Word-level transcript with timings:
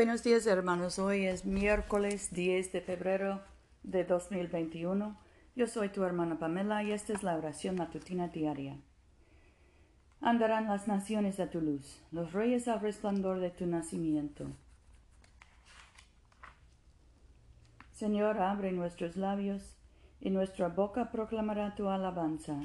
Buenos 0.00 0.22
días 0.22 0.46
hermanos, 0.46 0.98
hoy 0.98 1.26
es 1.26 1.44
miércoles 1.44 2.32
10 2.32 2.72
de 2.72 2.80
febrero 2.80 3.42
de 3.82 4.02
2021. 4.04 5.14
Yo 5.54 5.66
soy 5.66 5.90
tu 5.90 6.04
hermana 6.04 6.38
Pamela 6.38 6.82
y 6.82 6.92
esta 6.92 7.12
es 7.12 7.22
la 7.22 7.36
oración 7.36 7.76
matutina 7.76 8.28
diaria. 8.28 8.78
Andarán 10.22 10.68
las 10.68 10.88
naciones 10.88 11.38
a 11.38 11.50
tu 11.50 11.60
luz, 11.60 12.00
los 12.12 12.32
reyes 12.32 12.66
al 12.66 12.80
resplandor 12.80 13.40
de 13.40 13.50
tu 13.50 13.66
nacimiento. 13.66 14.46
Señor, 17.92 18.38
abre 18.38 18.72
nuestros 18.72 19.18
labios 19.18 19.76
y 20.18 20.30
nuestra 20.30 20.68
boca 20.68 21.10
proclamará 21.10 21.74
tu 21.74 21.90
alabanza. 21.90 22.58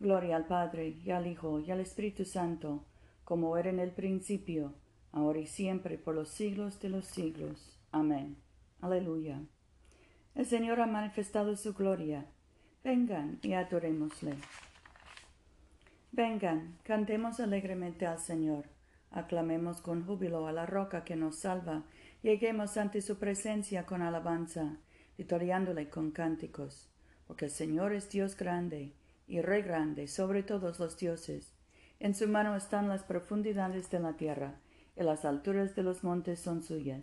Gloria 0.00 0.36
al 0.36 0.46
Padre, 0.46 0.96
y 1.04 1.10
al 1.10 1.26
Hijo, 1.26 1.60
y 1.60 1.70
al 1.70 1.80
Espíritu 1.80 2.24
Santo, 2.24 2.82
como 3.26 3.58
era 3.58 3.68
en 3.68 3.78
el 3.78 3.90
principio, 3.90 4.72
ahora 5.12 5.38
y 5.38 5.46
siempre, 5.46 5.98
por 5.98 6.14
los 6.14 6.30
siglos 6.30 6.80
de 6.80 6.88
los 6.88 7.04
siglos. 7.04 7.78
Amén. 7.92 8.36
Aleluya. 8.80 9.40
El 10.34 10.46
Señor 10.46 10.80
ha 10.80 10.86
manifestado 10.86 11.54
su 11.56 11.74
gloria. 11.74 12.26
Vengan 12.82 13.38
y 13.42 13.52
adorémosle. 13.52 14.34
Vengan, 16.10 16.78
cantemos 16.82 17.38
alegremente 17.38 18.06
al 18.06 18.18
Señor. 18.18 18.64
Aclamemos 19.10 19.82
con 19.82 20.04
júbilo 20.04 20.46
a 20.46 20.52
la 20.52 20.66
roca 20.66 21.04
que 21.04 21.16
nos 21.16 21.36
salva. 21.36 21.84
Lleguemos 22.22 22.76
ante 22.76 23.02
su 23.02 23.18
presencia 23.18 23.84
con 23.84 24.00
alabanza, 24.00 24.78
vitoriándole 25.18 25.90
con 25.90 26.10
cánticos. 26.10 26.88
Porque 27.26 27.44
el 27.44 27.50
Señor 27.50 27.92
es 27.92 28.10
Dios 28.10 28.36
grande 28.36 28.94
y 29.26 29.42
Rey 29.42 29.62
grande 29.62 30.08
sobre 30.08 30.42
todos 30.42 30.80
los 30.80 30.96
dioses. 30.96 31.54
En 32.00 32.14
su 32.14 32.26
mano 32.26 32.56
están 32.56 32.88
las 32.88 33.04
profundidades 33.04 33.90
de 33.90 34.00
la 34.00 34.14
tierra 34.16 34.61
y 34.96 35.02
las 35.02 35.24
alturas 35.24 35.74
de 35.74 35.82
los 35.82 36.04
montes 36.04 36.40
son 36.40 36.62
suyas. 36.62 37.02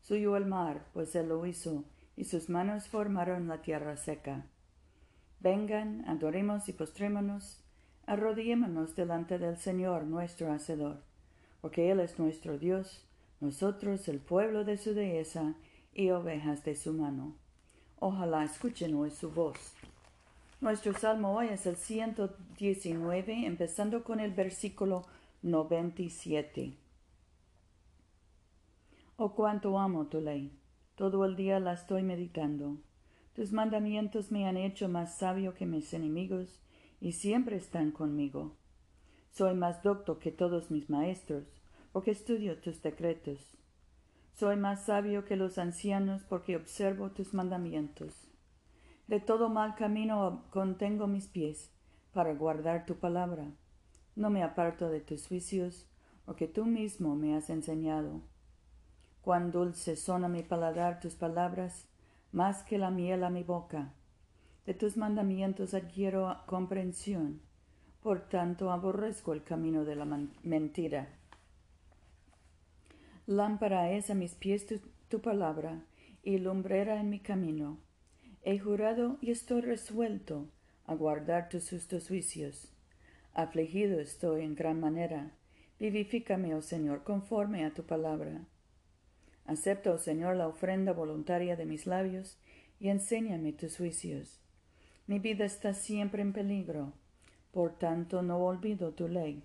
Suyo 0.00 0.36
el 0.36 0.46
mar, 0.46 0.86
pues 0.92 1.14
él 1.14 1.28
lo 1.28 1.44
hizo, 1.46 1.84
y 2.16 2.24
sus 2.24 2.48
manos 2.48 2.88
formaron 2.88 3.48
la 3.48 3.62
tierra 3.62 3.96
seca. 3.96 4.46
Vengan, 5.40 6.04
adoremos 6.08 6.68
y 6.68 6.72
postrémonos, 6.72 7.60
arrodillémonos 8.06 8.96
delante 8.96 9.38
del 9.38 9.56
Señor 9.56 10.04
nuestro 10.04 10.50
Hacedor, 10.52 11.02
porque 11.60 11.90
Él 11.90 12.00
es 12.00 12.18
nuestro 12.18 12.58
Dios, 12.58 13.04
nosotros 13.40 14.08
el 14.08 14.18
pueblo 14.18 14.64
de 14.64 14.78
su 14.78 14.94
dehesa 14.94 15.54
y 15.94 16.10
ovejas 16.10 16.64
de 16.64 16.74
su 16.74 16.92
mano. 16.92 17.36
Ojalá 18.00 18.44
escuchen 18.44 18.94
hoy 18.94 19.10
su 19.10 19.30
voz. 19.30 19.74
Nuestro 20.60 20.92
salmo 20.94 21.36
hoy 21.36 21.48
es 21.48 21.66
el 21.66 21.76
119, 21.76 23.46
empezando 23.46 24.02
con 24.02 24.18
el 24.18 24.32
versículo 24.32 25.04
97. 25.42 26.72
Oh 29.20 29.34
cuánto 29.34 29.80
amo 29.80 30.06
tu 30.06 30.20
ley. 30.20 30.56
Todo 30.94 31.24
el 31.24 31.34
día 31.34 31.58
la 31.58 31.72
estoy 31.72 32.04
meditando. 32.04 32.76
Tus 33.34 33.50
mandamientos 33.50 34.30
me 34.30 34.46
han 34.46 34.56
hecho 34.56 34.88
más 34.88 35.18
sabio 35.18 35.54
que 35.54 35.66
mis 35.66 35.92
enemigos 35.92 36.60
y 37.00 37.10
siempre 37.10 37.56
están 37.56 37.90
conmigo. 37.90 38.54
Soy 39.32 39.56
más 39.56 39.82
docto 39.82 40.20
que 40.20 40.30
todos 40.30 40.70
mis 40.70 40.88
maestros, 40.88 41.60
porque 41.90 42.12
estudio 42.12 42.60
tus 42.60 42.80
decretos. 42.80 43.40
Soy 44.34 44.54
más 44.54 44.84
sabio 44.84 45.24
que 45.24 45.34
los 45.34 45.58
ancianos 45.58 46.22
porque 46.22 46.54
observo 46.54 47.10
tus 47.10 47.34
mandamientos. 47.34 48.14
De 49.08 49.18
todo 49.18 49.48
mal 49.48 49.74
camino 49.74 50.44
contengo 50.50 51.08
mis 51.08 51.26
pies 51.26 51.72
para 52.12 52.34
guardar 52.34 52.86
tu 52.86 52.94
palabra. 52.94 53.50
No 54.14 54.30
me 54.30 54.44
aparto 54.44 54.88
de 54.88 55.00
tus 55.00 55.26
juicios, 55.26 55.88
porque 56.24 56.46
tú 56.46 56.66
mismo 56.66 57.16
me 57.16 57.34
has 57.34 57.50
enseñado. 57.50 58.22
Cuán 59.28 59.50
dulces 59.50 60.00
son 60.00 60.24
a 60.24 60.28
mi 60.28 60.42
paladar 60.42 61.00
tus 61.00 61.14
palabras, 61.14 61.86
más 62.32 62.62
que 62.62 62.78
la 62.78 62.90
miel 62.90 63.24
a 63.24 63.28
mi 63.28 63.42
boca. 63.42 63.92
De 64.64 64.72
tus 64.72 64.96
mandamientos 64.96 65.74
adquiero 65.74 66.34
comprensión, 66.46 67.42
por 68.02 68.26
tanto 68.30 68.72
aborrezco 68.72 69.34
el 69.34 69.44
camino 69.44 69.84
de 69.84 69.96
la 69.96 70.06
mentira. 70.42 71.10
Lámpara 73.26 73.90
es 73.92 74.08
a 74.08 74.14
mis 74.14 74.34
pies 74.34 74.66
tu, 75.10 75.20
palabra, 75.20 75.84
y 76.22 76.38
lumbrera 76.38 76.98
en 76.98 77.10
mi 77.10 77.20
camino. 77.20 77.76
He 78.44 78.58
jurado 78.58 79.18
y 79.20 79.30
estoy 79.30 79.60
resuelto 79.60 80.46
a 80.86 80.94
guardar 80.94 81.50
tus 81.50 81.68
justos 81.68 82.08
juicios. 82.08 82.72
Afligido 83.34 84.00
estoy 84.00 84.40
en 84.40 84.54
gran 84.54 84.80
manera. 84.80 85.32
Vivifícame, 85.78 86.54
oh 86.54 86.62
Señor, 86.62 87.04
conforme 87.04 87.66
a 87.66 87.74
tu 87.74 87.82
palabra. 87.82 88.46
Acepta, 89.48 89.92
oh 89.92 89.98
Señor, 89.98 90.36
la 90.36 90.46
ofrenda 90.46 90.92
voluntaria 90.92 91.56
de 91.56 91.64
mis 91.64 91.86
labios 91.86 92.36
y 92.78 92.90
enséñame 92.90 93.54
tus 93.54 93.78
juicios. 93.78 94.38
Mi 95.06 95.20
vida 95.20 95.46
está 95.46 95.72
siempre 95.72 96.20
en 96.20 96.34
peligro, 96.34 96.92
por 97.50 97.72
tanto 97.78 98.20
no 98.20 98.36
olvido 98.36 98.92
tu 98.92 99.08
ley. 99.08 99.42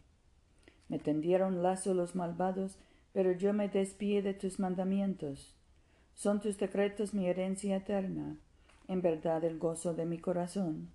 Me 0.89 0.99
tendieron 0.99 1.63
lazo 1.63 1.93
los 1.93 2.15
malvados, 2.15 2.77
pero 3.13 3.31
yo 3.31 3.53
me 3.53 3.69
despié 3.69 4.21
de 4.21 4.33
tus 4.33 4.59
mandamientos. 4.59 5.55
Son 6.15 6.41
tus 6.41 6.57
decretos 6.57 7.13
mi 7.13 7.27
herencia 7.27 7.77
eterna, 7.77 8.35
en 8.89 9.01
verdad 9.01 9.45
el 9.45 9.57
gozo 9.57 9.93
de 9.93 10.05
mi 10.05 10.17
corazón. 10.17 10.89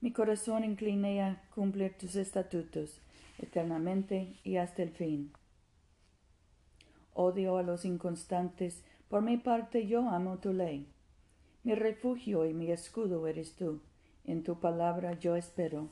Mi 0.00 0.12
corazón 0.12 0.64
incliné 0.64 1.22
a 1.22 1.42
cumplir 1.54 1.92
tus 1.98 2.16
estatutos 2.16 3.02
eternamente 3.38 4.32
y 4.44 4.56
hasta 4.56 4.82
el 4.82 4.92
fin. 4.92 5.30
Odio 7.14 7.56
a 7.58 7.62
los 7.62 7.84
inconstantes, 7.84 8.82
por 9.08 9.22
mi 9.22 9.36
parte 9.36 9.86
yo 9.86 10.08
amo 10.08 10.38
tu 10.38 10.52
ley. 10.52 10.88
Mi 11.62 11.74
refugio 11.74 12.46
y 12.46 12.54
mi 12.54 12.70
escudo 12.70 13.26
eres 13.26 13.54
tú, 13.56 13.80
en 14.24 14.42
tu 14.42 14.60
palabra 14.60 15.18
yo 15.18 15.36
espero. 15.36 15.90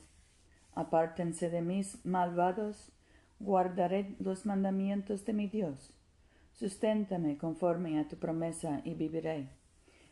Apártense 0.73 1.49
de 1.49 1.61
mis 1.61 2.03
malvados, 2.05 2.91
guardaré 3.39 4.15
los 4.19 4.45
mandamientos 4.45 5.25
de 5.25 5.33
mi 5.33 5.47
Dios. 5.47 5.93
Susténtame 6.53 7.37
conforme 7.37 7.99
a 7.99 8.07
tu 8.07 8.17
promesa 8.17 8.81
y 8.83 8.93
viviré. 8.93 9.49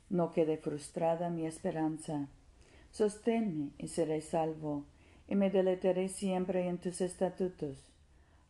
No 0.09 0.31
quede 0.31 0.57
frustrada 0.57 1.29
mi 1.29 1.46
esperanza. 1.46 2.29
Sosténme 2.91 3.72
y 3.78 3.88
seré 3.88 4.22
salvo, 4.22 4.85
y 5.28 5.35
me 5.35 5.50
deletaré 5.50 6.07
siempre 6.07 6.67
en 6.67 6.78
tus 6.78 7.01
estatutos. 7.01 7.91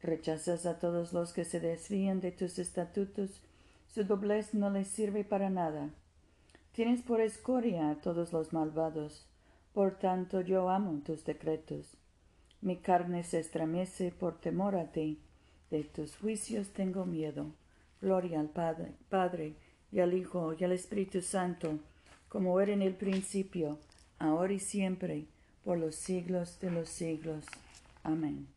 Rechazas 0.01 0.65
a 0.65 0.79
todos 0.79 1.13
los 1.13 1.33
que 1.33 1.43
se 1.43 1.59
desvían 1.59 2.19
de 2.19 2.31
tus 2.31 2.59
estatutos, 2.59 3.41
su 3.87 4.03
doblez 4.03 4.53
no 4.53 4.69
les 4.69 4.87
sirve 4.87 5.23
para 5.23 5.49
nada. 5.49 5.89
Tienes 6.71 7.01
por 7.01 7.21
escoria 7.21 7.89
a 7.89 7.95
todos 7.95 8.31
los 8.31 8.53
malvados, 8.53 9.25
por 9.73 9.97
tanto 9.97 10.41
yo 10.41 10.69
amo 10.69 11.01
tus 11.03 11.25
decretos. 11.25 11.97
Mi 12.61 12.77
carne 12.77 13.23
se 13.23 13.39
estremece 13.39 14.11
por 14.11 14.39
temor 14.39 14.75
a 14.75 14.91
ti, 14.91 15.19
de 15.71 15.83
tus 15.83 16.15
juicios 16.17 16.69
tengo 16.69 17.05
miedo. 17.05 17.47
Gloria 18.01 18.39
al 18.39 18.49
Padre, 18.49 18.93
Padre, 19.09 19.55
y 19.91 19.99
al 19.99 20.13
Hijo, 20.13 20.53
y 20.57 20.63
al 20.63 20.71
Espíritu 20.71 21.21
Santo, 21.21 21.79
como 22.29 22.59
era 22.59 22.73
en 22.73 22.81
el 22.81 22.93
principio, 22.93 23.79
ahora 24.19 24.53
y 24.53 24.59
siempre, 24.59 25.25
por 25.63 25.77
los 25.77 25.95
siglos 25.95 26.59
de 26.59 26.71
los 26.71 26.89
siglos. 26.89 27.45
Amén. 28.03 28.56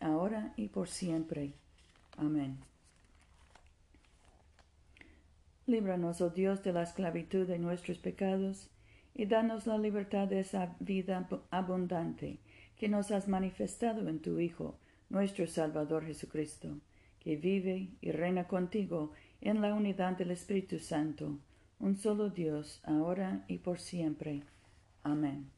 ahora 0.00 0.52
y 0.56 0.68
por 0.68 0.88
siempre. 0.88 1.52
Amén. 2.16 2.58
Líbranos, 5.66 6.20
oh 6.20 6.30
Dios, 6.30 6.62
de 6.62 6.72
la 6.72 6.82
esclavitud 6.82 7.46
de 7.46 7.58
nuestros 7.58 7.98
pecados, 7.98 8.70
y 9.14 9.26
danos 9.26 9.66
la 9.66 9.76
libertad 9.76 10.28
de 10.28 10.40
esa 10.40 10.76
vida 10.80 11.28
abundante 11.50 12.38
que 12.78 12.88
nos 12.88 13.10
has 13.10 13.28
manifestado 13.28 14.08
en 14.08 14.20
tu 14.20 14.38
Hijo, 14.38 14.78
nuestro 15.10 15.46
Salvador 15.46 16.06
Jesucristo, 16.06 16.78
que 17.18 17.36
vive 17.36 17.90
y 18.00 18.12
reina 18.12 18.46
contigo 18.46 19.12
en 19.40 19.60
la 19.60 19.74
unidad 19.74 20.16
del 20.16 20.30
Espíritu 20.30 20.78
Santo, 20.78 21.38
un 21.80 21.96
solo 21.96 22.30
Dios, 22.30 22.80
ahora 22.84 23.44
y 23.48 23.58
por 23.58 23.78
siempre. 23.78 24.42
Amén. 25.02 25.57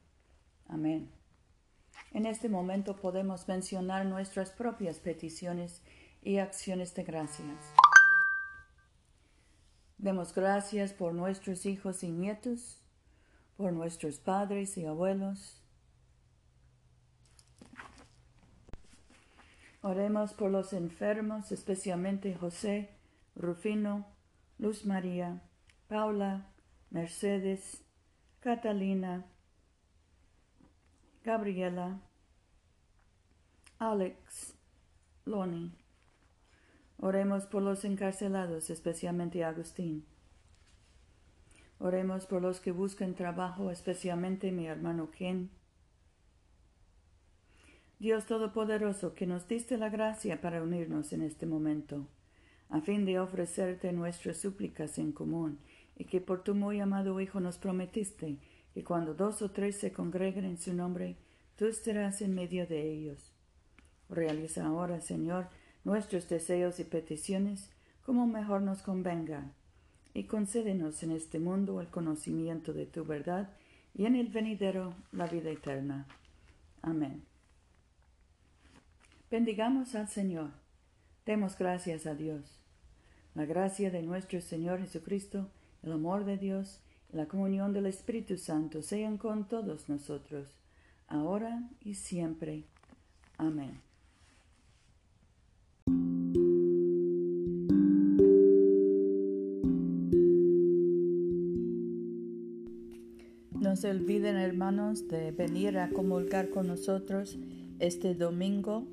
Amén. 0.71 1.11
En 2.13 2.25
este 2.25 2.47
momento 2.47 2.95
podemos 2.95 3.45
mencionar 3.49 4.05
nuestras 4.05 4.51
propias 4.51 4.99
peticiones 4.99 5.81
y 6.21 6.37
acciones 6.37 6.95
de 6.95 7.03
gracias. 7.03 7.73
Demos 9.97 10.33
gracias 10.33 10.93
por 10.93 11.13
nuestros 11.13 11.65
hijos 11.65 12.03
y 12.03 12.11
nietos, 12.11 12.81
por 13.57 13.73
nuestros 13.73 14.17
padres 14.19 14.77
y 14.77 14.85
abuelos. 14.85 15.61
Oremos 19.81 20.33
por 20.33 20.51
los 20.51 20.71
enfermos, 20.71 21.51
especialmente 21.51 22.33
José, 22.33 22.89
Rufino, 23.35 24.05
Luz 24.57 24.85
María, 24.85 25.41
Paula, 25.89 26.49
Mercedes, 26.91 27.83
Catalina, 28.39 29.25
Gabriela, 31.23 31.99
Alex, 33.77 34.55
Loni. 35.25 35.71
Oremos 36.97 37.45
por 37.45 37.61
los 37.61 37.85
encarcelados, 37.85 38.71
especialmente 38.71 39.43
Agustín. 39.43 40.03
Oremos 41.77 42.25
por 42.25 42.41
los 42.41 42.59
que 42.59 42.71
buscan 42.71 43.13
trabajo, 43.13 43.69
especialmente 43.69 44.51
mi 44.51 44.65
hermano 44.65 45.11
Ken. 45.11 45.51
Dios 47.99 48.25
Todopoderoso, 48.25 49.13
que 49.13 49.27
nos 49.27 49.47
diste 49.47 49.77
la 49.77 49.89
gracia 49.89 50.41
para 50.41 50.63
unirnos 50.63 51.13
en 51.13 51.21
este 51.21 51.45
momento, 51.45 52.07
a 52.69 52.81
fin 52.81 53.05
de 53.05 53.19
ofrecerte 53.19 53.91
nuestras 53.93 54.37
súplicas 54.37 54.97
en 54.97 55.11
común, 55.11 55.59
y 55.95 56.05
que 56.05 56.19
por 56.19 56.43
tu 56.43 56.55
muy 56.55 56.79
amado 56.79 57.19
Hijo 57.19 57.39
nos 57.39 57.59
prometiste 57.59 58.39
que 58.73 58.83
cuando 58.83 59.13
dos 59.13 59.41
o 59.41 59.51
tres 59.51 59.77
se 59.77 59.91
congreguen 59.91 60.45
en 60.45 60.57
su 60.57 60.73
nombre, 60.73 61.17
tú 61.55 61.65
estarás 61.65 62.21
en 62.21 62.33
medio 62.33 62.65
de 62.67 62.91
ellos. 62.91 63.31
Realiza 64.09 64.65
ahora, 64.65 65.01
Señor, 65.01 65.47
nuestros 65.83 66.27
deseos 66.29 66.79
y 66.79 66.83
peticiones 66.83 67.69
como 68.05 68.27
mejor 68.27 68.61
nos 68.61 68.81
convenga, 68.81 69.51
y 70.13 70.23
concédenos 70.23 71.03
en 71.03 71.11
este 71.11 71.39
mundo 71.39 71.79
el 71.81 71.87
conocimiento 71.87 72.73
de 72.73 72.85
tu 72.85 73.05
verdad 73.05 73.49
y 73.93 74.05
en 74.05 74.15
el 74.15 74.27
venidero 74.27 74.93
la 75.11 75.27
vida 75.27 75.49
eterna. 75.49 76.07
Amén. 76.81 77.23
Bendigamos 79.29 79.95
al 79.95 80.09
Señor. 80.09 80.49
Demos 81.25 81.57
gracias 81.57 82.05
a 82.05 82.15
Dios. 82.15 82.59
La 83.33 83.45
gracia 83.45 83.91
de 83.91 84.01
nuestro 84.01 84.41
Señor 84.41 84.81
Jesucristo, 84.81 85.49
el 85.83 85.93
amor 85.93 86.25
de 86.25 86.37
Dios 86.37 86.81
y 86.89 86.90
la 87.11 87.27
comunión 87.27 87.73
del 87.73 87.85
Espíritu 87.87 88.37
Santo 88.37 88.81
sean 88.81 89.17
con 89.17 89.47
todos 89.47 89.89
nosotros, 89.89 90.57
ahora 91.07 91.69
y 91.81 91.95
siempre. 91.95 92.63
Amén. 93.37 93.81
No 103.59 103.75
se 103.75 103.89
olviden, 103.89 104.37
hermanos, 104.37 105.07
de 105.07 105.31
venir 105.31 105.77
a 105.77 105.89
comulgar 105.89 106.49
con 106.49 106.67
nosotros 106.67 107.37
este 107.79 108.15
domingo 108.15 108.87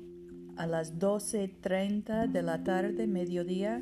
a 0.57 0.67
las 0.67 0.99
12.30 0.99 2.31
de 2.31 2.41
la 2.43 2.63
tarde, 2.63 3.07
mediodía, 3.07 3.81